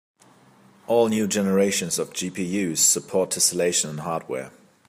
[0.87, 4.49] All new generations of GPUs support tesselation in hardware.